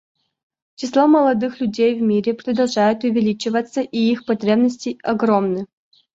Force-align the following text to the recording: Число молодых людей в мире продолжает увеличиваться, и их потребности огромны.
Число 0.77 1.05
молодых 1.05 1.59
людей 1.61 1.93
в 1.93 2.01
мире 2.01 2.33
продолжает 2.33 3.03
увеличиваться, 3.03 3.81
и 3.81 3.97
их 3.99 4.25
потребности 4.25 4.97
огромны. 5.03 5.67